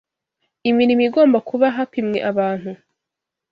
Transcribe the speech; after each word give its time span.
Imirimo 0.69 1.03
igomba 1.07 1.37
kuba 1.49 1.65
hapimwe 1.77 2.19
abantu. 2.31 2.71